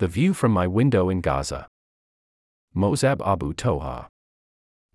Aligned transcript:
The 0.00 0.08
view 0.08 0.32
from 0.32 0.52
my 0.52 0.66
window 0.66 1.10
in 1.10 1.20
Gaza. 1.20 1.68
Mosab 2.74 3.20
Abu 3.20 3.52
Toha. 3.52 4.06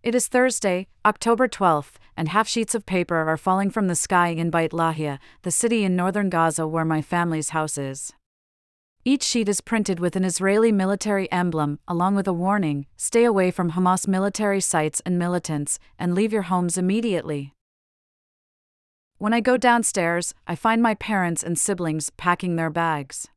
It 0.01 0.15
is 0.15 0.27
Thursday, 0.27 0.87
October 1.05 1.47
12th, 1.47 1.97
and 2.17 2.29
half 2.29 2.47
sheets 2.47 2.73
of 2.73 2.87
paper 2.87 3.17
are 3.17 3.37
falling 3.37 3.69
from 3.69 3.87
the 3.87 3.93
sky 3.93 4.29
in 4.29 4.49
Beit 4.49 4.71
Lahia, 4.71 5.19
the 5.43 5.51
city 5.51 5.83
in 5.83 5.95
northern 5.95 6.31
Gaza 6.31 6.65
where 6.65 6.83
my 6.83 7.03
family's 7.03 7.49
house 7.49 7.77
is. 7.77 8.13
Each 9.03 9.21
sheet 9.21 9.47
is 9.47 9.61
printed 9.61 9.99
with 9.99 10.15
an 10.15 10.25
Israeli 10.25 10.71
military 10.71 11.31
emblem, 11.31 11.77
along 11.87 12.15
with 12.15 12.27
a 12.27 12.33
warning 12.33 12.87
stay 12.97 13.25
away 13.25 13.51
from 13.51 13.73
Hamas 13.73 14.07
military 14.07 14.59
sites 14.59 15.03
and 15.05 15.19
militants, 15.19 15.77
and 15.99 16.15
leave 16.15 16.33
your 16.33 16.49
homes 16.49 16.79
immediately. 16.79 17.53
When 19.19 19.33
I 19.33 19.39
go 19.39 19.55
downstairs, 19.55 20.33
I 20.47 20.55
find 20.55 20.81
my 20.81 20.95
parents 20.95 21.43
and 21.43 21.59
siblings 21.59 22.09
packing 22.09 22.55
their 22.55 22.71
bags. 22.71 23.27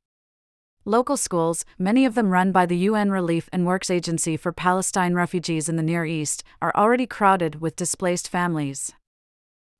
Local 0.84 1.16
schools, 1.16 1.64
many 1.78 2.04
of 2.04 2.14
them 2.14 2.30
run 2.30 2.52
by 2.52 2.64
the 2.64 2.78
UN 2.78 3.10
Relief 3.10 3.48
and 3.52 3.66
Works 3.66 3.90
Agency 3.90 4.36
for 4.36 4.52
Palestine 4.52 5.14
refugees 5.14 5.68
in 5.68 5.76
the 5.76 5.82
Near 5.82 6.04
East, 6.04 6.42
are 6.62 6.72
already 6.74 7.06
crowded 7.06 7.60
with 7.60 7.76
displaced 7.76 8.28
families. 8.28 8.92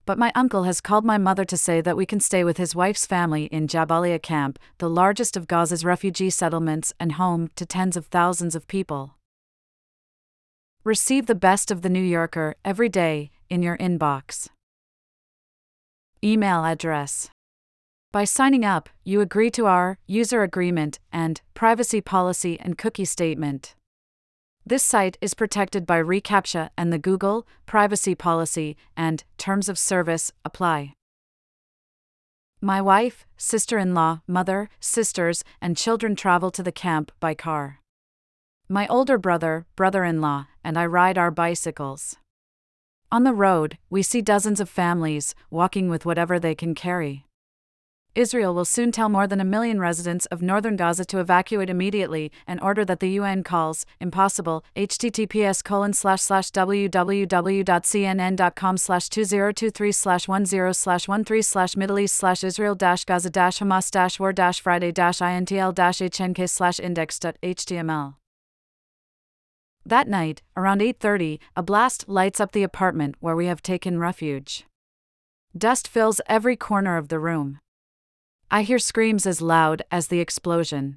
But 0.05 0.19
my 0.19 0.33
uncle 0.35 0.65
has 0.65 0.81
called 0.81 1.05
my 1.05 1.19
mother 1.19 1.45
to 1.45 1.57
say 1.57 1.81
that 1.83 1.97
we 1.97 2.07
can 2.07 2.19
stay 2.19 2.43
with 2.43 2.57
his 2.57 2.75
wife's 2.75 3.05
family 3.05 3.45
in 3.45 3.67
Jabalia 3.69 4.23
camp, 4.23 4.59
the 4.79 4.89
largest 4.89 5.37
of 5.37 5.47
Gaza's 5.47 5.85
refugee 5.85 6.31
settlements 6.31 6.95
and 6.99 7.13
home 7.13 7.51
to 7.57 7.67
tens 7.67 7.97
of 7.97 8.07
thousands 8.07 8.55
of 8.55 8.69
people. 8.69 9.17
Receive 10.85 11.27
the 11.27 11.35
best 11.35 11.71
of 11.71 11.83
the 11.83 11.91
New 11.91 12.03
Yorker 12.03 12.55
every 12.65 12.89
day 12.89 13.31
in 13.51 13.63
your 13.63 13.77
inbox. 13.77 14.49
Email 16.25 16.65
address. 16.65 17.29
By 18.11 18.25
signing 18.25 18.65
up, 18.65 18.89
you 19.05 19.21
agree 19.21 19.51
to 19.51 19.67
our 19.67 19.99
user 20.07 20.43
agreement 20.43 20.99
and 21.13 21.43
privacy 21.53 22.01
policy 22.01 22.59
and 22.59 22.79
cookie 22.79 23.05
statement. 23.05 23.75
This 24.65 24.83
site 24.83 25.19
is 25.21 25.35
protected 25.35 25.87
by 25.87 26.03
reCAPTCHA 26.03 26.71
and 26.77 26.91
the 26.91 26.99
Google 26.99 27.47
privacy 27.67 28.15
policy 28.15 28.79
and 28.97 29.25
terms 29.37 29.69
of 29.69 29.79
service 29.79 30.33
apply. 30.43 30.95
My 32.63 32.81
wife, 32.81 33.27
sister 33.37 33.77
in 33.77 33.93
law, 33.93 34.23
mother, 34.27 34.71
sisters, 34.81 35.45
and 35.61 35.77
children 35.77 36.17
travel 36.17 36.51
to 36.53 36.63
the 36.63 36.73
camp 36.73 37.13
by 37.21 37.35
car. 37.35 37.81
My 38.71 38.87
older 38.89 39.19
brother, 39.19 39.67
brother 39.77 40.03
in 40.05 40.23
law, 40.23 40.47
and 40.65 40.79
I 40.79 40.87
ride 40.87 41.19
our 41.19 41.31
bicycles. 41.31 42.17
On 43.13 43.25
the 43.25 43.35
road, 43.35 43.77
we 43.91 44.03
see 44.03 44.23
dozens 44.23 44.61
of 44.61 44.71
families 44.71 45.35
walking 45.51 45.91
with 45.91 46.07
whatever 46.07 46.41
they 46.41 46.55
can 46.55 46.75
carry. 46.75 47.27
Israel 48.19 48.53
will 48.53 48.65
soon 48.65 48.91
tell 48.91 49.09
more 49.09 49.29
than 49.29 49.41
a 49.41 49.45
million 49.45 49.79
residents 49.79 50.27
of 50.27 50.43
northern 50.43 50.75
Gaza 50.75 51.05
to 51.05 51.21
evacuate 51.21 51.71
immediately, 51.71 52.33
an 52.49 52.59
order 52.59 52.85
that 52.85 52.99
the 52.99 53.11
UN 53.11 53.45
calls 53.45 53.87
impossible. 54.01 54.65
https 54.75 55.63
colon 55.63 55.93
slash 55.93 56.21
slash 56.23 56.51
www.cnn.com 56.51 57.67
slash 58.77 59.09
2023 59.09 59.93
slash 59.93 60.27
10 60.27 60.75
slash 60.75 61.07
13 61.07 61.43
slash 61.45 61.77
Middle 61.77 62.01
East 62.01 62.17
slash 62.17 62.43
Israel 62.43 62.75
dash 62.75 63.05
Gaza 63.05 63.31
dash 63.31 63.61
Hamas 63.61 63.89
dash 63.89 64.19
war 64.19 64.33
dash 64.33 64.61
Friday 64.61 64.91
dash 64.91 65.19
INTL 65.21 65.73
dash 65.73 65.99
HNK 65.99 66.51
slash 66.51 66.81
index.html. 66.81 68.17
That 69.87 70.09
night, 70.09 70.43
around 70.57 70.81
8:30, 70.81 71.39
a 71.55 71.63
blast 71.63 72.09
lights 72.09 72.41
up 72.41 72.51
the 72.51 72.65
apartment 72.65 73.15
where 73.21 73.37
we 73.37 73.47
have 73.47 73.63
taken 73.63 74.01
refuge. 74.01 74.67
Dust 75.57 75.87
fills 75.87 76.21
every 76.27 76.57
corner 76.57 76.97
of 76.97 77.11
the 77.11 77.21
room. 77.21 77.61
I 78.51 78.63
hear 78.63 78.79
screams 78.79 79.27
as 79.27 79.43
loud 79.43 79.83
as 79.91 80.07
the 80.07 80.21
explosion. 80.21 80.97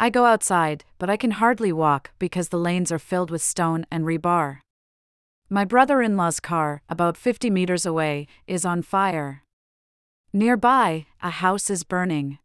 I 0.00 0.10
go 0.10 0.24
outside, 0.24 0.84
but 0.98 1.08
I 1.08 1.16
can 1.16 1.30
hardly 1.30 1.72
walk 1.72 2.10
because 2.18 2.48
the 2.48 2.58
lanes 2.58 2.90
are 2.90 2.98
filled 2.98 3.30
with 3.30 3.42
stone 3.42 3.86
and 3.92 4.04
rebar. 4.04 4.58
My 5.48 5.64
brother 5.64 6.02
in 6.02 6.16
law's 6.16 6.40
car, 6.40 6.82
about 6.88 7.16
50 7.16 7.48
meters 7.48 7.86
away, 7.86 8.26
is 8.48 8.64
on 8.64 8.82
fire. 8.82 9.44
Nearby, 10.32 11.06
a 11.22 11.30
house 11.30 11.70
is 11.70 11.84
burning. 11.84 12.38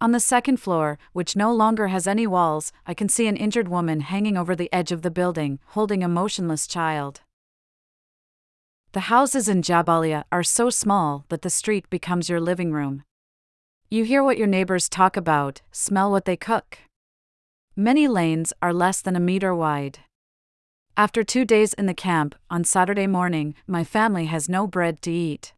On 0.00 0.10
the 0.10 0.18
second 0.18 0.56
floor, 0.56 0.98
which 1.12 1.36
no 1.36 1.52
longer 1.52 1.86
has 1.86 2.08
any 2.08 2.26
walls, 2.26 2.72
I 2.84 2.94
can 2.94 3.08
see 3.08 3.28
an 3.28 3.36
injured 3.36 3.68
woman 3.68 4.00
hanging 4.00 4.36
over 4.36 4.56
the 4.56 4.72
edge 4.72 4.90
of 4.90 5.02
the 5.02 5.10
building, 5.10 5.60
holding 5.66 6.02
a 6.02 6.08
motionless 6.08 6.66
child. 6.66 7.20
The 8.90 9.06
houses 9.06 9.48
in 9.48 9.62
Jabalia 9.62 10.24
are 10.32 10.42
so 10.42 10.68
small 10.68 11.26
that 11.28 11.42
the 11.42 11.50
street 11.50 11.88
becomes 11.90 12.28
your 12.28 12.40
living 12.40 12.72
room. 12.72 13.04
You 13.92 14.04
hear 14.04 14.22
what 14.22 14.38
your 14.38 14.46
neighbors 14.46 14.88
talk 14.88 15.16
about, 15.16 15.62
smell 15.72 16.12
what 16.12 16.24
they 16.24 16.36
cook. 16.36 16.78
Many 17.74 18.06
lanes 18.06 18.52
are 18.62 18.72
less 18.72 19.02
than 19.02 19.16
a 19.16 19.20
meter 19.20 19.52
wide. 19.52 19.98
After 20.96 21.24
two 21.24 21.44
days 21.44 21.74
in 21.74 21.86
the 21.86 21.94
camp, 21.94 22.36
on 22.48 22.62
Saturday 22.62 23.08
morning, 23.08 23.56
my 23.66 23.82
family 23.82 24.26
has 24.26 24.48
no 24.48 24.68
bread 24.68 25.02
to 25.02 25.10
eat. 25.10 25.54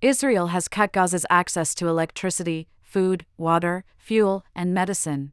Israel 0.00 0.48
has 0.48 0.66
cut 0.66 0.92
Gaza's 0.92 1.24
access 1.30 1.72
to 1.76 1.86
electricity, 1.86 2.66
food, 2.82 3.24
water, 3.36 3.84
fuel, 3.96 4.44
and 4.52 4.74
medicine. 4.74 5.32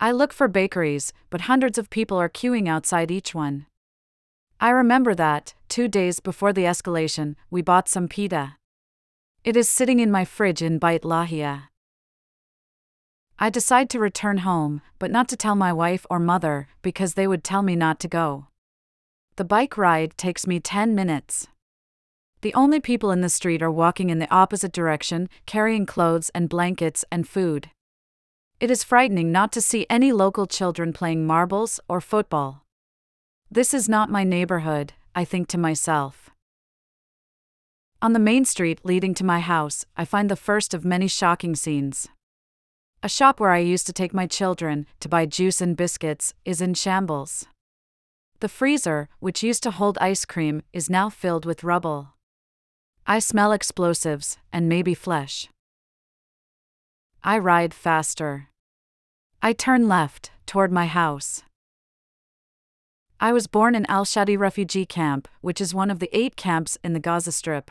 I 0.00 0.10
look 0.10 0.32
for 0.32 0.48
bakeries, 0.48 1.12
but 1.30 1.42
hundreds 1.42 1.78
of 1.78 1.88
people 1.88 2.16
are 2.18 2.28
queuing 2.28 2.68
outside 2.68 3.12
each 3.12 3.32
one. 3.32 3.66
I 4.58 4.70
remember 4.70 5.14
that, 5.14 5.54
two 5.68 5.86
days 5.86 6.18
before 6.18 6.52
the 6.52 6.64
escalation, 6.64 7.36
we 7.48 7.62
bought 7.62 7.88
some 7.88 8.08
pita. 8.08 8.56
It 9.44 9.56
is 9.56 9.68
sitting 9.68 9.98
in 9.98 10.08
my 10.08 10.24
fridge 10.24 10.62
in 10.62 10.78
Beit 10.78 11.02
Lahia. 11.02 11.64
I 13.40 13.50
decide 13.50 13.90
to 13.90 13.98
return 13.98 14.38
home, 14.38 14.82
but 15.00 15.10
not 15.10 15.28
to 15.30 15.36
tell 15.36 15.56
my 15.56 15.72
wife 15.72 16.06
or 16.08 16.20
mother, 16.20 16.68
because 16.80 17.14
they 17.14 17.26
would 17.26 17.42
tell 17.42 17.62
me 17.62 17.74
not 17.74 17.98
to 18.00 18.08
go. 18.08 18.46
The 19.34 19.44
bike 19.44 19.76
ride 19.76 20.16
takes 20.16 20.46
me 20.46 20.60
10 20.60 20.94
minutes. 20.94 21.48
The 22.42 22.54
only 22.54 22.78
people 22.78 23.10
in 23.10 23.20
the 23.20 23.28
street 23.28 23.62
are 23.62 23.70
walking 23.70 24.10
in 24.10 24.20
the 24.20 24.32
opposite 24.32 24.70
direction, 24.70 25.28
carrying 25.44 25.86
clothes 25.86 26.30
and 26.36 26.48
blankets 26.48 27.04
and 27.10 27.26
food. 27.26 27.70
It 28.60 28.70
is 28.70 28.84
frightening 28.84 29.32
not 29.32 29.50
to 29.52 29.60
see 29.60 29.86
any 29.90 30.12
local 30.12 30.46
children 30.46 30.92
playing 30.92 31.26
marbles 31.26 31.80
or 31.88 32.00
football. 32.00 32.64
This 33.50 33.74
is 33.74 33.88
not 33.88 34.08
my 34.08 34.22
neighborhood, 34.22 34.92
I 35.16 35.24
think 35.24 35.48
to 35.48 35.58
myself. 35.58 36.31
On 38.02 38.14
the 38.14 38.18
main 38.18 38.44
street 38.44 38.80
leading 38.82 39.14
to 39.14 39.24
my 39.24 39.38
house, 39.38 39.84
I 39.96 40.04
find 40.04 40.28
the 40.28 40.34
first 40.34 40.74
of 40.74 40.84
many 40.84 41.06
shocking 41.06 41.54
scenes. 41.54 42.08
A 43.00 43.08
shop 43.08 43.38
where 43.38 43.52
I 43.52 43.58
used 43.58 43.86
to 43.86 43.92
take 43.92 44.12
my 44.12 44.26
children 44.26 44.86
to 44.98 45.08
buy 45.08 45.24
juice 45.24 45.60
and 45.60 45.76
biscuits 45.76 46.34
is 46.44 46.60
in 46.60 46.74
shambles. 46.74 47.46
The 48.40 48.48
freezer, 48.48 49.08
which 49.20 49.44
used 49.44 49.62
to 49.62 49.70
hold 49.70 49.98
ice 49.98 50.24
cream, 50.24 50.62
is 50.72 50.90
now 50.90 51.10
filled 51.10 51.46
with 51.46 51.62
rubble. 51.62 52.14
I 53.06 53.20
smell 53.20 53.52
explosives 53.52 54.36
and 54.52 54.68
maybe 54.68 54.94
flesh. 54.94 55.48
I 57.22 57.38
ride 57.38 57.72
faster. 57.72 58.48
I 59.40 59.52
turn 59.52 59.86
left, 59.86 60.32
toward 60.44 60.72
my 60.72 60.86
house. 60.86 61.44
I 63.20 63.32
was 63.32 63.46
born 63.46 63.76
in 63.76 63.86
Al 63.86 64.04
Shati 64.04 64.36
refugee 64.36 64.86
camp, 64.86 65.28
which 65.40 65.60
is 65.60 65.72
one 65.72 65.88
of 65.88 66.00
the 66.00 66.10
eight 66.12 66.34
camps 66.34 66.76
in 66.82 66.94
the 66.94 67.00
Gaza 67.00 67.30
Strip. 67.30 67.70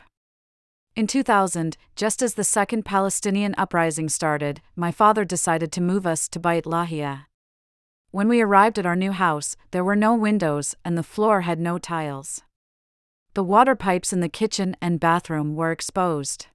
In 0.94 1.06
2000, 1.06 1.78
just 1.96 2.20
as 2.20 2.34
the 2.34 2.44
second 2.44 2.84
Palestinian 2.84 3.54
uprising 3.56 4.10
started, 4.10 4.60
my 4.76 4.92
father 4.92 5.24
decided 5.24 5.72
to 5.72 5.80
move 5.80 6.06
us 6.06 6.28
to 6.28 6.38
Beit 6.38 6.66
Lahia. 6.66 7.24
When 8.10 8.28
we 8.28 8.42
arrived 8.42 8.78
at 8.78 8.84
our 8.84 8.94
new 8.94 9.12
house, 9.12 9.56
there 9.70 9.84
were 9.84 9.96
no 9.96 10.14
windows 10.14 10.74
and 10.84 10.98
the 10.98 11.02
floor 11.02 11.40
had 11.42 11.58
no 11.58 11.78
tiles. 11.78 12.42
The 13.32 13.42
water 13.42 13.74
pipes 13.74 14.12
in 14.12 14.20
the 14.20 14.28
kitchen 14.28 14.76
and 14.82 15.00
bathroom 15.00 15.56
were 15.56 15.72
exposed. 15.72 16.48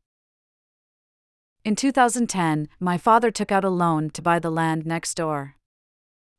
In 1.65 1.75
2010, 1.75 2.69
my 2.79 2.99
father 2.99 3.31
took 3.31 3.51
out 3.51 3.65
a 3.65 3.71
loan 3.71 4.11
to 4.11 4.21
buy 4.21 4.37
the 4.37 4.51
land 4.51 4.85
next 4.85 5.15
door. 5.15 5.55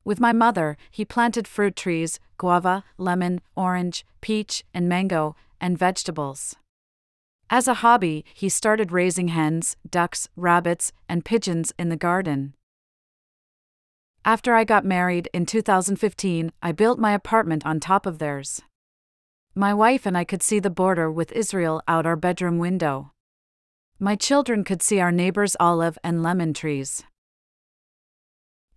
With 0.04 0.20
my 0.20 0.32
mother, 0.32 0.76
he 0.92 1.04
planted 1.04 1.48
fruit 1.48 1.74
trees 1.74 2.20
guava, 2.36 2.84
lemon, 2.96 3.40
orange, 3.56 4.06
peach, 4.20 4.62
and 4.72 4.88
mango, 4.88 5.34
and 5.60 5.76
vegetables. 5.76 6.54
As 7.50 7.66
a 7.66 7.74
hobby, 7.74 8.26
he 8.34 8.50
started 8.50 8.92
raising 8.92 9.28
hens, 9.28 9.76
ducks, 9.88 10.28
rabbits, 10.36 10.92
and 11.08 11.24
pigeons 11.24 11.72
in 11.78 11.88
the 11.88 11.96
garden. 11.96 12.54
After 14.22 14.54
I 14.54 14.64
got 14.64 14.84
married 14.84 15.30
in 15.32 15.46
2015, 15.46 16.52
I 16.62 16.72
built 16.72 16.98
my 16.98 17.12
apartment 17.12 17.64
on 17.64 17.80
top 17.80 18.04
of 18.04 18.18
theirs. 18.18 18.60
My 19.54 19.72
wife 19.72 20.04
and 20.04 20.16
I 20.16 20.24
could 20.24 20.42
see 20.42 20.58
the 20.58 20.68
border 20.68 21.10
with 21.10 21.32
Israel 21.32 21.82
out 21.88 22.04
our 22.04 22.16
bedroom 22.16 22.58
window. 22.58 23.12
My 23.98 24.14
children 24.14 24.62
could 24.62 24.82
see 24.82 25.00
our 25.00 25.10
neighbors' 25.10 25.56
olive 25.58 25.96
and 26.04 26.22
lemon 26.22 26.52
trees. 26.52 27.02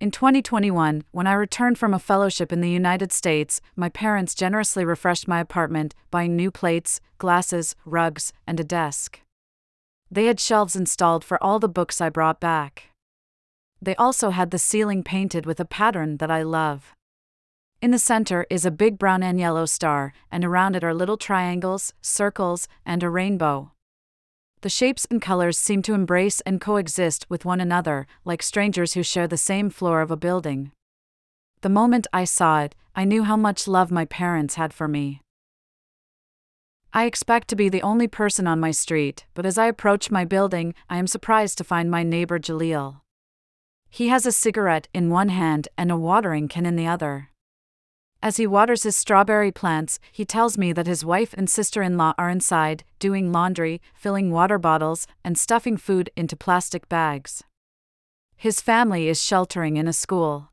In 0.02 0.10
2021, 0.10 1.04
when 1.12 1.28
I 1.28 1.34
returned 1.34 1.78
from 1.78 1.94
a 1.94 2.00
fellowship 2.00 2.52
in 2.52 2.60
the 2.60 2.72
United 2.72 3.12
States, 3.12 3.62
my 3.76 3.88
parents 3.88 4.34
generously 4.34 4.84
refreshed 4.84 5.28
my 5.28 5.40
apartment, 5.40 5.94
buying 6.10 6.36
new 6.36 6.50
plates, 6.50 7.00
glasses, 7.20 7.76
rugs, 7.86 8.34
and 8.48 8.60
a 8.60 8.64
desk. 8.64 9.22
They 10.10 10.26
had 10.26 10.40
shelves 10.40 10.76
installed 10.76 11.24
for 11.24 11.38
all 11.44 11.60
the 11.60 11.70
books 11.70 12.02
I 12.02 12.10
brought 12.10 12.40
back. 12.40 12.90
They 13.80 13.94
also 13.96 14.32
had 14.32 14.50
the 14.50 14.58
ceiling 14.58 15.04
painted 15.04 15.46
with 15.46 15.60
a 15.60 15.66
pattern 15.66 16.18
that 16.18 16.32
I 16.32 16.42
love. 16.42 16.96
In 17.80 17.92
the 17.92 18.00
center 18.00 18.48
is 18.50 18.66
a 18.66 18.72
big 18.72 18.98
brown 18.98 19.22
and 19.22 19.40
yellow 19.40 19.68
star, 19.68 20.14
and 20.32 20.44
around 20.44 20.76
it 20.76 20.84
are 20.84 20.96
little 20.96 21.18
triangles, 21.18 21.94
circles, 22.02 22.68
and 22.88 23.04
a 23.04 23.10
rainbow. 23.12 23.74
The 24.62 24.70
shapes 24.70 25.08
and 25.10 25.20
colors 25.20 25.58
seem 25.58 25.82
to 25.84 25.96
embrace 25.96 26.40
and 26.42 26.62
coexist 26.62 27.26
with 27.30 27.46
one 27.46 27.60
another, 27.60 28.06
like 28.24 28.44
strangers 28.44 28.94
who 28.94 29.02
share 29.02 29.28
the 29.28 29.36
same 29.36 29.72
floor 29.72 30.02
of 30.02 30.12
a 30.12 30.18
building. 30.18 30.72
The 31.62 31.70
moment 31.70 32.06
I 32.14 32.26
saw 32.26 32.62
it, 32.62 32.76
I 32.96 33.04
knew 33.04 33.24
how 33.24 33.38
much 33.38 33.68
love 33.68 33.90
my 33.90 34.06
parents 34.06 34.56
had 34.56 34.72
for 34.72 34.88
me. 34.88 35.22
I 36.94 37.06
expect 37.06 37.48
to 37.48 37.56
be 37.56 37.70
the 37.70 37.82
only 37.82 38.08
person 38.08 38.46
on 38.46 38.60
my 38.60 38.70
street, 38.70 39.26
but 39.34 39.48
as 39.48 39.58
I 39.58 39.66
approach 39.66 40.12
my 40.12 40.26
building, 40.26 40.76
I 40.90 40.98
am 40.98 41.08
surprised 41.08 41.58
to 41.58 41.64
find 41.64 41.90
my 41.90 42.04
neighbor 42.04 42.38
Jaleel. 42.38 43.02
He 43.90 44.10
has 44.10 44.28
a 44.28 44.32
cigarette 44.32 44.88
in 44.94 45.10
one 45.10 45.30
hand 45.30 45.70
and 45.76 45.92
a 45.92 45.98
watering 45.98 46.48
can 46.48 46.68
in 46.68 46.76
the 46.76 46.88
other. 46.88 47.31
As 48.24 48.38
he 48.38 48.46
waters 48.46 48.84
his 48.84 48.96
strawberry 48.96 49.52
plants, 49.52 50.00
he 50.12 50.26
tells 50.26 50.56
me 50.56 50.74
that 50.74 50.86
his 50.86 51.04
wife 51.04 51.34
and 51.36 51.50
sister 51.50 51.82
in 51.82 51.98
law 51.98 52.14
are 52.20 52.30
inside, 52.30 52.84
doing 53.00 53.32
laundry, 53.32 53.82
filling 53.96 54.30
water 54.30 54.60
bottles, 54.60 55.08
and 55.24 55.38
stuffing 55.38 55.76
food 55.76 56.12
into 56.16 56.36
plastic 56.36 56.88
bags. 56.88 57.44
His 58.36 58.62
family 58.62 59.08
is 59.08 59.24
sheltering 59.24 59.78
in 59.78 59.88
a 59.88 59.94
school. 59.94 60.50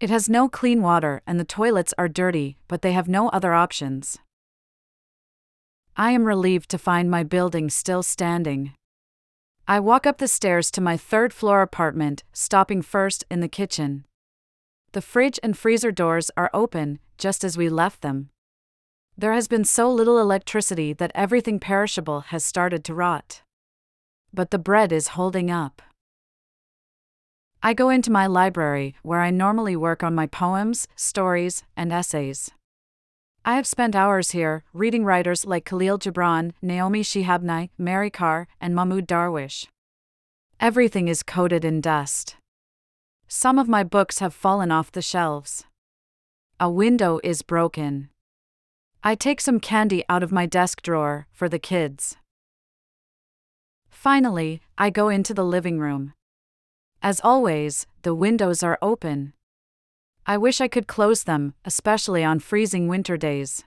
It 0.00 0.10
has 0.10 0.28
no 0.28 0.48
clean 0.48 0.82
water 0.82 1.22
and 1.24 1.38
the 1.38 1.44
toilets 1.44 1.94
are 1.96 2.08
dirty, 2.08 2.56
but 2.66 2.82
they 2.82 2.92
have 2.92 3.08
no 3.08 3.28
other 3.28 3.54
options. 3.54 4.18
I 5.96 6.10
am 6.10 6.24
relieved 6.24 6.68
to 6.70 6.78
find 6.78 7.08
my 7.08 7.22
building 7.22 7.70
still 7.70 8.02
standing. 8.02 8.72
I 9.68 9.78
walk 9.78 10.04
up 10.04 10.18
the 10.18 10.26
stairs 10.26 10.72
to 10.72 10.80
my 10.80 10.96
third 10.96 11.32
floor 11.32 11.62
apartment, 11.62 12.24
stopping 12.32 12.82
first 12.82 13.24
in 13.30 13.38
the 13.38 13.48
kitchen. 13.48 14.04
The 14.92 15.00
fridge 15.00 15.40
and 15.42 15.56
freezer 15.56 15.90
doors 15.90 16.30
are 16.36 16.50
open, 16.52 16.98
just 17.16 17.44
as 17.44 17.56
we 17.56 17.70
left 17.70 18.02
them. 18.02 18.28
There 19.16 19.32
has 19.32 19.48
been 19.48 19.64
so 19.64 19.90
little 19.90 20.18
electricity 20.18 20.92
that 20.92 21.12
everything 21.14 21.58
perishable 21.58 22.20
has 22.28 22.44
started 22.44 22.84
to 22.84 22.94
rot. 22.94 23.40
But 24.34 24.50
the 24.50 24.58
bread 24.58 24.92
is 24.92 25.08
holding 25.08 25.50
up. 25.50 25.80
I 27.62 27.72
go 27.72 27.88
into 27.88 28.10
my 28.10 28.26
library, 28.26 28.94
where 29.02 29.20
I 29.20 29.30
normally 29.30 29.76
work 29.76 30.02
on 30.02 30.14
my 30.14 30.26
poems, 30.26 30.86
stories, 30.94 31.62
and 31.74 31.90
essays. 31.90 32.50
I 33.46 33.56
have 33.56 33.66
spent 33.66 33.96
hours 33.96 34.32
here, 34.32 34.62
reading 34.74 35.04
writers 35.04 35.46
like 35.46 35.64
Khalil 35.64 35.98
Gibran, 35.98 36.52
Naomi 36.60 37.02
Shihab 37.02 37.70
Mary 37.78 38.10
Karr, 38.10 38.46
and 38.60 38.74
Mahmoud 38.74 39.06
Darwish. 39.06 39.68
Everything 40.60 41.08
is 41.08 41.22
coated 41.22 41.64
in 41.64 41.80
dust. 41.80 42.36
Some 43.34 43.58
of 43.58 43.66
my 43.66 43.82
books 43.82 44.18
have 44.18 44.34
fallen 44.34 44.70
off 44.70 44.92
the 44.92 45.00
shelves. 45.00 45.64
A 46.60 46.68
window 46.68 47.18
is 47.24 47.40
broken. 47.40 48.10
I 49.02 49.14
take 49.14 49.40
some 49.40 49.58
candy 49.58 50.04
out 50.06 50.22
of 50.22 50.32
my 50.32 50.44
desk 50.44 50.82
drawer 50.82 51.26
for 51.32 51.48
the 51.48 51.58
kids. 51.58 52.18
Finally, 53.88 54.60
I 54.76 54.90
go 54.90 55.08
into 55.08 55.32
the 55.32 55.46
living 55.46 55.78
room. 55.78 56.12
As 57.02 57.22
always, 57.24 57.86
the 58.02 58.14
windows 58.14 58.62
are 58.62 58.78
open. 58.82 59.32
I 60.26 60.36
wish 60.36 60.60
I 60.60 60.68
could 60.68 60.86
close 60.86 61.24
them, 61.24 61.54
especially 61.64 62.22
on 62.22 62.38
freezing 62.38 62.86
winter 62.86 63.16
days. 63.16 63.64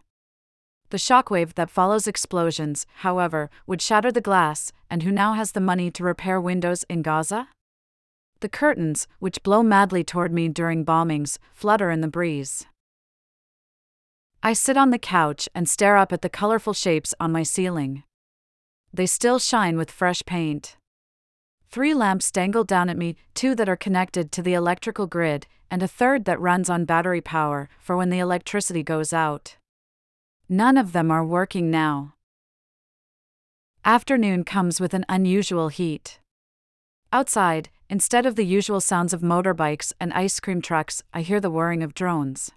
The 0.91 0.97
shockwave 0.97 1.55
that 1.55 1.71
follows 1.71 2.07
explosions, 2.07 2.85
however, 2.97 3.49
would 3.65 3.81
shatter 3.81 4.11
the 4.11 4.21
glass, 4.21 4.71
and 4.91 5.01
who 5.01 5.11
now 5.11 5.33
has 5.33 5.53
the 5.53 5.59
money 5.59 5.89
to 5.89 6.03
repair 6.03 6.39
windows 6.39 6.85
in 6.87 7.01
Gaza? 7.01 7.47
The 8.41 8.49
curtains, 8.49 9.07
which 9.19 9.43
blow 9.43 9.63
madly 9.63 10.03
toward 10.03 10.33
me 10.33 10.49
during 10.49 10.85
bombings, 10.85 11.37
flutter 11.53 11.89
in 11.89 12.01
the 12.01 12.07
breeze. 12.07 12.65
I 14.43 14.53
sit 14.53 14.77
on 14.77 14.91
the 14.91 14.99
couch 14.99 15.49
and 15.55 15.67
stare 15.67 15.97
up 15.97 16.13
at 16.13 16.21
the 16.21 16.29
colorful 16.29 16.73
shapes 16.73 17.13
on 17.19 17.31
my 17.31 17.43
ceiling. 17.43 18.03
They 18.93 19.07
still 19.07 19.39
shine 19.39 19.77
with 19.77 19.89
fresh 19.89 20.23
paint. 20.25 20.77
Three 21.69 21.93
lamps 21.93 22.31
dangle 22.31 22.63
down 22.63 22.89
at 22.89 22.97
me, 22.97 23.15
two 23.33 23.55
that 23.55 23.67
are 23.67 23.75
connected 23.75 24.31
to 24.31 24.41
the 24.41 24.53
electrical 24.53 25.07
grid, 25.07 25.47
and 25.71 25.81
a 25.81 25.87
third 25.87 26.25
that 26.25 26.39
runs 26.39 26.69
on 26.69 26.85
battery 26.85 27.21
power 27.21 27.67
for 27.79 27.97
when 27.97 28.09
the 28.09 28.19
electricity 28.19 28.83
goes 28.83 29.11
out. 29.11 29.57
None 30.47 30.77
of 30.77 30.91
them 30.91 31.09
are 31.09 31.25
working 31.25 31.71
now. 31.71 32.13
Afternoon 33.83 34.43
comes 34.43 34.79
with 34.79 34.93
an 34.93 35.05
unusual 35.09 35.69
heat. 35.69 36.19
Outside, 37.11 37.69
instead 37.89 38.25
of 38.25 38.35
the 38.35 38.45
usual 38.45 38.81
sounds 38.81 39.13
of 39.13 39.21
motorbikes 39.21 39.93
and 39.99 40.13
ice 40.13 40.39
cream 40.39 40.61
trucks, 40.61 41.03
I 41.13 41.21
hear 41.21 41.39
the 41.39 41.49
whirring 41.49 41.83
of 41.83 41.93
drones. 41.93 42.51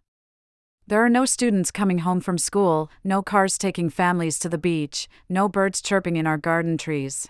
There 0.87 1.05
are 1.05 1.11
no 1.11 1.27
students 1.27 1.71
coming 1.71 1.99
home 1.99 2.21
from 2.21 2.39
school, 2.39 2.91
no 3.05 3.23
cars 3.23 3.59
taking 3.59 3.91
families 3.91 4.39
to 4.39 4.49
the 4.49 4.57
beach, 4.57 5.07
no 5.29 5.49
birds 5.49 5.83
chirping 5.83 6.17
in 6.17 6.27
our 6.27 6.39
garden 6.39 6.79
trees. 6.79 7.29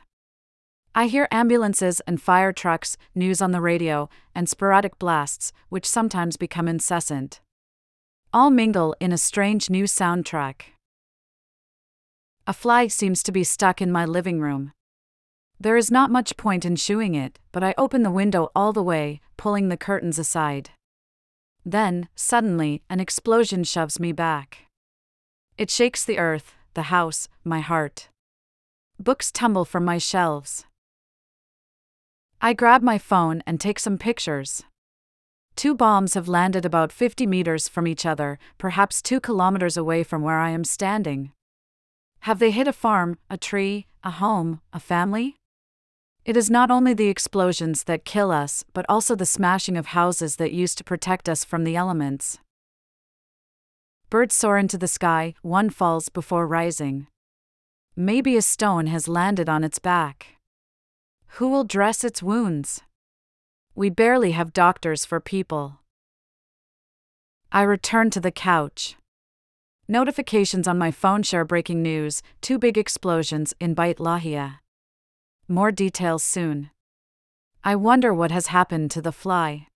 I 0.95 1.07
hear 1.07 1.29
ambulances 1.31 2.01
and 2.07 2.23
fire 2.23 2.53
trucks, 2.53 2.97
news 3.15 3.43
on 3.43 3.51
the 3.51 3.61
radio, 3.61 4.09
and 4.35 4.49
sporadic 4.49 4.99
blasts, 4.99 5.53
which 5.69 5.87
sometimes 5.87 6.37
become 6.37 6.69
incessant. 6.69 7.41
All 8.33 8.51
mingle 8.51 8.95
in 9.01 9.13
a 9.13 9.19
strange 9.19 9.71
new 9.71 9.85
soundtrack. 9.85 10.75
A 12.47 12.53
fly 12.53 12.87
seems 12.87 13.23
to 13.25 13.33
be 13.33 13.45
stuck 13.45 13.83
in 13.83 13.93
my 13.93 14.05
living 14.05 14.41
room. 14.41 14.73
There 15.61 15.77
is 15.77 15.91
not 15.91 16.13
much 16.13 16.37
point 16.37 16.65
in 16.65 16.77
shooing 16.77 17.17
it, 17.17 17.41
but 17.51 17.65
I 17.65 17.75
open 17.77 18.05
the 18.05 18.13
window 18.13 18.51
all 18.55 18.73
the 18.73 18.83
way, 18.83 19.21
pulling 19.37 19.69
the 19.69 19.77
curtains 19.77 20.17
aside. 20.17 20.71
Then, 21.65 22.09
suddenly, 22.15 22.83
an 22.89 23.01
explosion 23.01 23.65
shoves 23.65 23.99
me 23.99 24.13
back. 24.13 24.67
It 25.57 25.69
shakes 25.69 26.05
the 26.05 26.19
earth, 26.19 26.55
the 26.75 26.95
house, 26.95 27.29
my 27.43 27.59
heart. 27.59 28.09
Books 29.01 29.33
tumble 29.33 29.65
from 29.65 29.85
my 29.85 29.99
shelves. 29.99 30.65
I 32.41 32.53
grab 32.53 32.83
my 32.83 32.99
phone 32.99 33.43
and 33.45 33.61
take 33.61 33.81
some 33.81 33.99
pictures. 33.99 34.63
Two 35.57 35.75
bombs 35.75 36.15
have 36.15 36.29
landed 36.29 36.65
about 36.65 36.93
50 36.93 37.27
meters 37.27 37.67
from 37.67 37.89
each 37.89 38.07
other, 38.07 38.39
perhaps 38.59 39.03
two 39.03 39.19
kilometers 39.19 39.77
away 39.77 40.05
from 40.05 40.23
where 40.23 40.39
I 40.39 40.51
am 40.51 40.63
standing. 40.63 41.33
Have 42.21 42.39
they 42.39 42.53
hit 42.53 42.69
a 42.69 42.73
farm, 42.73 43.19
a 43.29 43.37
tree, 43.37 43.89
a 44.05 44.13
home, 44.13 44.61
a 44.73 44.79
family? 44.79 45.35
It 46.29 46.37
is 46.37 46.51
not 46.51 46.71
only 46.71 46.93
the 46.93 47.09
explosions 47.09 47.85
that 47.85 48.05
kill 48.05 48.31
us, 48.31 48.63
but 48.75 48.85
also 48.87 49.15
the 49.15 49.25
smashing 49.25 49.79
of 49.79 49.87
houses 49.87 50.37
that 50.37 50.53
used 50.53 50.77
to 50.77 50.85
protect 50.85 51.27
us 51.27 51.43
from 51.43 51.65
the 51.65 51.75
elements. 51.75 52.37
Birds 54.11 54.35
soar 54.35 54.59
into 54.59 54.77
the 54.77 54.89
sky, 54.89 55.35
one 55.41 55.71
falls 55.71 56.11
before 56.11 56.47
rising. 56.47 57.07
Maybe 57.97 58.37
a 58.37 58.43
stone 58.43 58.89
has 58.89 59.09
landed 59.09 59.49
on 59.49 59.65
its 59.65 59.79
back. 59.79 60.37
Who 61.39 61.49
will 61.49 61.65
dress 61.65 62.05
its 62.05 62.23
wounds? 62.23 62.83
We 63.75 63.89
barely 63.89 64.33
have 64.33 64.53
doctors 64.53 65.07
for 65.07 65.21
people. 65.21 65.81
I 67.51 67.63
return 67.63 68.11
to 68.11 68.21
the 68.21 68.31
couch. 68.31 68.97
Notifications 69.89 70.69
on 70.69 70.77
my 70.77 70.91
phone 70.91 71.23
share 71.23 71.47
breaking 71.47 71.83
news 71.83 72.23
two 72.43 72.59
big 72.59 72.77
explosions 72.77 73.55
in 73.59 73.73
Beit 73.73 73.97
Lahia. 73.97 74.59
More 75.51 75.73
details 75.73 76.23
soon. 76.23 76.69
I 77.65 77.75
wonder 77.75 78.13
what 78.13 78.31
has 78.31 78.49
happened 78.49 78.91
to 78.91 79.01
the 79.01 79.13
fly. 79.13 79.69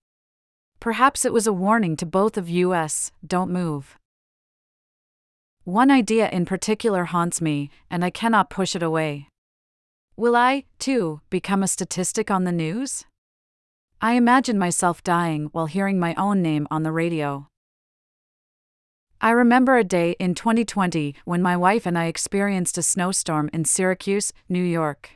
Perhaps 0.79 1.25
it 1.25 1.33
was 1.33 1.47
a 1.47 1.53
warning 1.53 1.97
to 1.97 2.05
both 2.05 2.37
of 2.37 2.47
us 2.47 3.11
don't 3.25 3.49
move. 3.49 3.97
One 5.63 5.89
idea 5.89 6.29
in 6.29 6.45
particular 6.45 7.05
haunts 7.05 7.41
me, 7.41 7.71
and 7.89 8.05
I 8.05 8.11
cannot 8.11 8.51
push 8.51 8.75
it 8.75 8.83
away. 8.83 9.29
Will 10.15 10.35
I, 10.35 10.65
too, 10.77 11.21
become 11.31 11.63
a 11.63 11.67
statistic 11.67 12.29
on 12.29 12.43
the 12.43 12.51
news? 12.51 13.05
I 13.99 14.13
imagine 14.13 14.59
myself 14.59 15.01
dying 15.01 15.49
while 15.53 15.65
hearing 15.65 15.99
my 15.99 16.13
own 16.15 16.43
name 16.43 16.67
on 16.69 16.83
the 16.83 16.91
radio. 16.91 17.47
I 19.19 19.31
remember 19.31 19.75
a 19.77 19.83
day 19.83 20.17
in 20.19 20.35
2020 20.35 21.15
when 21.25 21.41
my 21.41 21.57
wife 21.57 21.87
and 21.87 21.97
I 21.97 22.05
experienced 22.05 22.77
a 22.77 22.83
snowstorm 22.83 23.49
in 23.51 23.65
Syracuse, 23.65 24.33
New 24.47 24.63
York. 24.63 25.09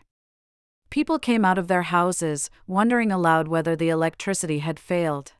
People 0.89 1.19
came 1.19 1.43
out 1.43 1.57
of 1.57 1.67
their 1.67 1.83
houses, 1.83 2.49
wondering 2.65 3.11
aloud 3.11 3.47
whether 3.47 3.75
the 3.75 3.89
electricity 3.89 4.59
had 4.59 4.79
failed. 4.79 5.33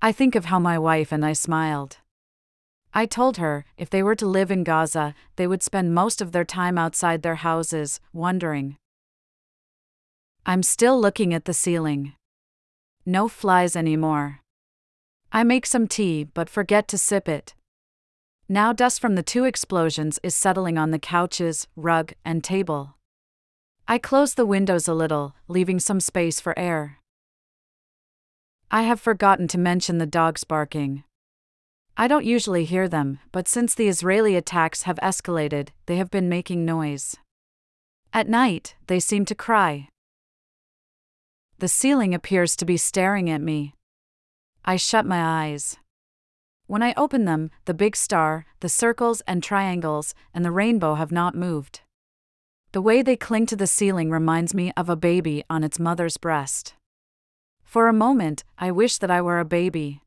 I 0.00 0.12
think 0.12 0.34
of 0.34 0.46
how 0.46 0.58
my 0.58 0.78
wife 0.78 1.12
and 1.12 1.24
I 1.24 1.32
smiled. 1.32 1.98
I 2.92 3.06
told 3.06 3.38
her, 3.38 3.64
if 3.76 3.90
they 3.90 4.02
were 4.02 4.14
to 4.14 4.26
live 4.26 4.52
in 4.52 4.62
Gaza, 4.62 5.14
they 5.36 5.46
would 5.46 5.62
spend 5.62 5.94
most 5.94 6.20
of 6.20 6.30
their 6.30 6.44
time 6.44 6.78
outside 6.78 7.22
their 7.22 7.34
houses, 7.36 8.00
wondering. 8.12 8.76
I'm 10.46 10.62
still 10.62 11.00
looking 11.00 11.34
at 11.34 11.46
the 11.46 11.54
ceiling. 11.54 12.12
No 13.04 13.28
flies 13.28 13.74
anymore. 13.74 14.40
I 15.32 15.42
make 15.42 15.66
some 15.66 15.88
tea 15.88 16.22
but 16.22 16.48
forget 16.48 16.86
to 16.88 16.98
sip 16.98 17.28
it. 17.28 17.54
Now 18.48 18.72
dust 18.72 19.00
from 19.00 19.16
the 19.16 19.22
two 19.22 19.44
explosions 19.44 20.20
is 20.22 20.34
settling 20.34 20.78
on 20.78 20.92
the 20.92 20.98
couches, 20.98 21.66
rug, 21.74 22.12
and 22.24 22.44
table. 22.44 22.94
I 23.86 23.98
close 23.98 24.32
the 24.32 24.46
windows 24.46 24.88
a 24.88 24.94
little, 24.94 25.34
leaving 25.46 25.78
some 25.78 26.00
space 26.00 26.40
for 26.40 26.58
air. 26.58 27.00
I 28.70 28.82
have 28.82 28.98
forgotten 28.98 29.46
to 29.48 29.58
mention 29.58 29.98
the 29.98 30.06
dogs 30.06 30.42
barking. 30.42 31.04
I 31.94 32.08
don't 32.08 32.24
usually 32.24 32.64
hear 32.64 32.88
them, 32.88 33.18
but 33.30 33.46
since 33.46 33.74
the 33.74 33.86
Israeli 33.86 34.36
attacks 34.36 34.84
have 34.84 34.96
escalated, 35.02 35.68
they 35.84 35.96
have 35.96 36.10
been 36.10 36.30
making 36.30 36.64
noise. 36.64 37.16
At 38.12 38.26
night, 38.26 38.74
they 38.86 39.00
seem 39.00 39.26
to 39.26 39.34
cry. 39.34 39.90
The 41.58 41.68
ceiling 41.68 42.14
appears 42.14 42.56
to 42.56 42.64
be 42.64 42.78
staring 42.78 43.28
at 43.28 43.42
me. 43.42 43.74
I 44.64 44.76
shut 44.76 45.04
my 45.04 45.44
eyes. 45.44 45.76
When 46.66 46.82
I 46.82 46.94
open 46.96 47.26
them, 47.26 47.50
the 47.66 47.74
big 47.74 47.96
star, 47.96 48.46
the 48.60 48.70
circles 48.70 49.20
and 49.26 49.42
triangles, 49.42 50.14
and 50.32 50.42
the 50.42 50.50
rainbow 50.50 50.94
have 50.94 51.12
not 51.12 51.34
moved. 51.34 51.82
The 52.74 52.82
way 52.82 53.02
they 53.02 53.14
cling 53.14 53.46
to 53.46 53.54
the 53.54 53.68
ceiling 53.68 54.10
reminds 54.10 54.52
me 54.52 54.72
of 54.76 54.88
a 54.88 54.96
baby 54.96 55.44
on 55.48 55.62
its 55.62 55.78
mother's 55.78 56.16
breast. 56.16 56.74
For 57.62 57.86
a 57.86 57.92
moment, 57.92 58.42
I 58.58 58.72
wish 58.72 58.98
that 58.98 59.12
I 59.12 59.22
were 59.22 59.38
a 59.38 59.44
baby. 59.44 60.02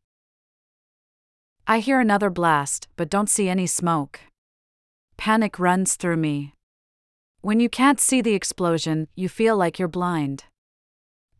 I 1.65 1.79
hear 1.79 2.01
another 2.01 2.29
blast, 2.29 2.89
but 2.97 3.09
don't 3.09 3.29
see 3.29 3.47
any 3.47 3.67
smoke. 3.67 4.19
Panic 5.15 5.57
runs 5.57 5.95
through 5.95 6.17
me. 6.17 6.55
When 7.39 7.61
you 7.61 7.69
can't 7.69 8.01
see 8.01 8.19
the 8.19 8.33
explosion, 8.33 9.07
you 9.15 9.29
feel 9.29 9.55
like 9.55 9.79
you're 9.79 9.87
blind. 9.87 10.43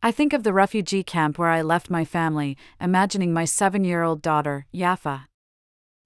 I 0.02 0.14
think 0.14 0.32
of 0.32 0.44
the 0.44 0.54
refugee 0.54 1.04
camp 1.04 1.38
where 1.38 1.50
I 1.50 1.62
left 1.62 1.90
my 1.90 2.06
family, 2.06 2.56
imagining 2.80 3.34
my 3.34 3.44
seven 3.44 3.84
year 3.84 4.02
old 4.02 4.22
daughter, 4.22 4.66
Yafa. 4.74 5.26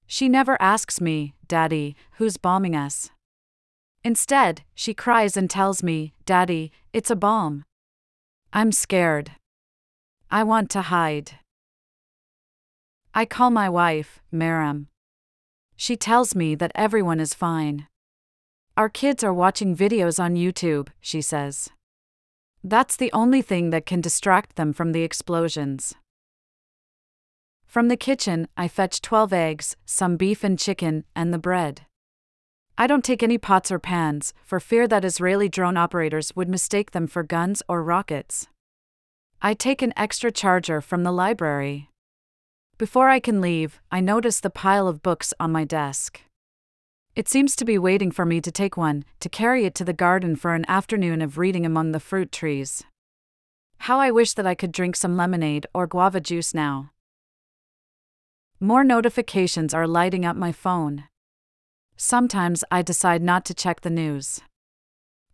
She 0.08 0.28
never 0.28 0.60
asks 0.60 1.00
me, 1.00 1.36
Daddy, 1.48 1.96
who's 2.14 2.38
bombing 2.38 2.76
us? 2.76 3.12
Instead, 4.04 4.64
she 4.74 4.94
cries 4.94 5.38
and 5.38 5.50
tells 5.50 5.84
me, 5.84 6.14
Daddy, 6.26 6.72
it's 6.92 7.12
a 7.12 7.16
bomb. 7.16 7.64
I'm 8.52 8.72
scared. 8.72 9.32
I 10.30 10.44
want 10.44 10.70
to 10.72 10.82
hide. 10.84 11.40
I 13.14 13.26
call 13.26 13.52
my 13.52 13.70
wife, 13.70 14.20
Maram. 14.34 14.88
She 15.76 15.96
tells 15.96 16.34
me 16.34 16.56
that 16.56 16.72
everyone 16.74 17.20
is 17.20 17.34
fine. 17.34 17.88
Our 18.78 18.90
kids 18.90 19.24
are 19.24 19.34
watching 19.34 19.76
videos 19.76 20.24
on 20.24 20.36
YouTube, 20.36 20.88
she 21.00 21.22
says. 21.22 21.70
That's 22.64 22.96
the 22.96 23.12
only 23.12 23.42
thing 23.42 23.70
that 23.72 23.86
can 23.86 24.02
distract 24.02 24.56
them 24.56 24.74
from 24.74 24.94
the 24.94 25.04
explosions. 25.04 25.96
From 27.66 27.88
the 27.88 27.98
kitchen, 27.98 28.48
I 28.56 28.68
fetch 28.68 29.02
12 29.02 29.34
eggs, 29.34 29.76
some 29.86 30.18
beef 30.18 30.44
and 30.44 30.58
chicken, 30.58 31.04
and 31.16 31.34
the 31.34 31.40
bread. 31.40 31.86
I 32.82 32.88
don't 32.88 33.06
take 33.06 33.22
any 33.22 33.38
pots 33.38 33.70
or 33.72 33.78
pans, 33.78 34.34
for 34.44 34.60
fear 34.60 34.88
that 34.88 35.06
Israeli 35.06 35.48
drone 35.48 35.78
operators 35.78 36.36
would 36.36 36.50
mistake 36.50 36.90
them 36.90 37.06
for 37.06 37.22
guns 37.22 37.62
or 37.70 37.84
rockets. 37.84 38.48
I 39.40 39.54
take 39.54 39.84
an 39.84 39.94
extra 39.96 40.32
charger 40.32 40.82
from 40.82 41.04
the 41.04 41.12
library. 41.12 41.92
Before 42.80 43.08
I 43.08 43.20
can 43.20 43.40
leave, 43.40 43.80
I 43.92 44.00
notice 44.00 44.40
the 44.40 44.50
pile 44.50 44.88
of 44.88 45.04
books 45.04 45.32
on 45.40 45.52
my 45.52 45.64
desk. 45.64 46.22
It 47.16 47.30
seems 47.30 47.56
to 47.58 47.66
be 47.66 47.78
waiting 47.78 48.10
for 48.10 48.26
me 48.26 48.42
to 48.42 48.52
take 48.52 48.76
one, 48.76 49.06
to 49.20 49.30
carry 49.30 49.66
it 49.66 49.76
to 49.76 49.86
the 49.86 49.94
garden 49.94 50.36
for 50.36 50.56
an 50.56 50.66
afternoon 50.68 51.22
of 51.22 51.38
reading 51.38 51.68
among 51.68 51.92
the 51.92 52.00
fruit 52.00 52.32
trees. 52.32 52.82
How 53.78 54.00
I 54.00 54.10
wish 54.10 54.34
that 54.34 54.48
I 54.48 54.56
could 54.56 54.72
drink 54.72 54.96
some 54.96 55.16
lemonade 55.16 55.68
or 55.76 55.86
guava 55.86 56.20
juice 56.20 56.52
now. 56.52 56.90
More 58.60 58.84
notifications 58.84 59.72
are 59.72 59.86
lighting 59.86 60.26
up 60.26 60.36
my 60.36 60.52
phone. 60.52 61.04
Sometimes 62.04 62.64
I 62.72 62.82
decide 62.82 63.22
not 63.22 63.46
to 63.46 63.54
check 63.54 63.82
the 63.82 63.92
news. 63.92 64.40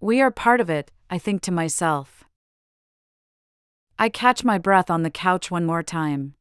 We 0.02 0.20
are 0.20 0.30
part 0.30 0.60
of 0.60 0.70
it, 0.70 0.92
I 1.10 1.18
think 1.18 1.42
to 1.44 1.52
myself. 1.52 2.26
I 3.98 4.10
catch 4.10 4.44
my 4.44 4.58
breath 4.58 4.90
on 4.90 5.02
the 5.02 5.10
couch 5.10 5.50
one 5.50 5.66
more 5.66 5.82
time. 5.82 6.34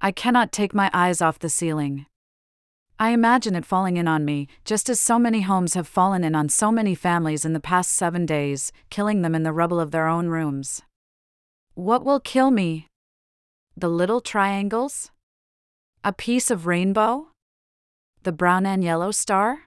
I 0.00 0.12
cannot 0.12 0.52
take 0.52 0.72
my 0.72 0.92
eyes 0.94 1.20
off 1.20 1.40
the 1.40 1.48
ceiling. 1.48 2.06
I 3.00 3.10
imagine 3.10 3.56
it 3.56 3.66
falling 3.66 3.96
in 3.96 4.06
on 4.06 4.24
me, 4.24 4.46
just 4.64 4.88
as 4.88 5.00
so 5.00 5.18
many 5.18 5.40
homes 5.40 5.74
have 5.74 5.88
fallen 5.88 6.22
in 6.22 6.36
on 6.36 6.48
so 6.48 6.70
many 6.70 6.94
families 6.94 7.44
in 7.44 7.52
the 7.52 7.58
past 7.58 7.90
seven 7.90 8.24
days, 8.24 8.70
killing 8.90 9.22
them 9.22 9.34
in 9.34 9.42
the 9.42 9.52
rubble 9.52 9.80
of 9.80 9.90
their 9.90 10.06
own 10.06 10.28
rooms. 10.28 10.82
What 11.74 12.04
will 12.04 12.20
kill 12.20 12.52
me? 12.52 12.86
The 13.76 13.88
little 13.88 14.20
triangles? 14.20 15.10
A 16.04 16.12
piece 16.12 16.48
of 16.48 16.66
rainbow? 16.66 17.31
The 18.24 18.32
brown 18.32 18.66
and 18.66 18.84
yellow 18.84 19.10
star? 19.10 19.62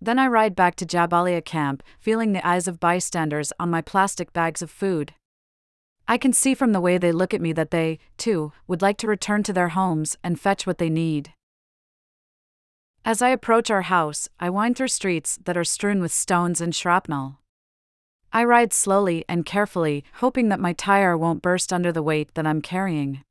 Then 0.00 0.18
I 0.18 0.26
ride 0.26 0.56
back 0.56 0.74
to 0.76 0.86
Jabalia 0.86 1.44
camp, 1.44 1.82
feeling 2.00 2.32
the 2.32 2.46
eyes 2.46 2.66
of 2.66 2.80
bystanders 2.80 3.52
on 3.60 3.68
my 3.68 3.82
plastic 3.82 4.32
bags 4.32 4.62
of 4.62 4.70
food. 4.70 5.12
I 6.06 6.16
can 6.16 6.32
see 6.32 6.54
from 6.54 6.72
the 6.72 6.80
way 6.80 6.96
they 6.96 7.12
look 7.12 7.34
at 7.34 7.42
me 7.42 7.52
that 7.52 7.70
they, 7.70 7.98
too, 8.16 8.52
would 8.66 8.80
like 8.80 8.96
to 8.98 9.06
return 9.06 9.42
to 9.42 9.52
their 9.52 9.68
homes 9.68 10.16
and 10.24 10.40
fetch 10.40 10.66
what 10.66 10.78
they 10.78 10.88
need. 10.88 11.34
As 13.04 13.20
I 13.20 13.28
approach 13.28 13.70
our 13.70 13.82
house, 13.82 14.30
I 14.40 14.48
wind 14.48 14.76
through 14.76 14.88
streets 14.88 15.38
that 15.44 15.58
are 15.58 15.64
strewn 15.64 16.00
with 16.00 16.12
stones 16.12 16.62
and 16.62 16.74
shrapnel. 16.74 17.40
I 18.32 18.44
ride 18.44 18.72
slowly 18.72 19.26
and 19.28 19.44
carefully, 19.44 20.04
hoping 20.14 20.48
that 20.48 20.60
my 20.60 20.72
tire 20.72 21.18
won't 21.18 21.42
burst 21.42 21.70
under 21.70 21.92
the 21.92 22.02
weight 22.02 22.34
that 22.34 22.46
I'm 22.46 22.62
carrying. 22.62 23.24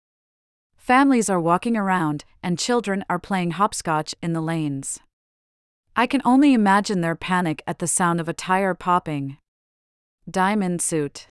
Families 0.88 1.30
are 1.30 1.42
walking 1.42 1.76
around, 1.76 2.24
and 2.42 2.58
children 2.58 3.04
are 3.10 3.20
playing 3.20 3.52
hopscotch 3.52 4.16
in 4.24 4.32
the 4.32 4.40
lanes. 4.40 5.02
I 5.98 6.08
can 6.08 6.22
only 6.24 6.54
imagine 6.54 7.02
their 7.02 7.14
panic 7.14 7.62
at 7.68 7.80
the 7.80 7.88
sound 7.88 8.22
of 8.22 8.30
a 8.30 8.34
tire 8.34 8.74
popping. 8.74 9.36
Diamond 10.32 10.82
suit. 10.82 11.28